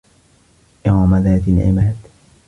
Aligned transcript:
إِرَمَ 0.87 1.23
ذاتِ 1.23 1.47
العِمادِ 1.47 1.95